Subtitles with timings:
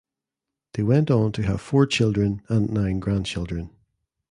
[0.73, 3.69] They went on to have four children and nine grandchildren.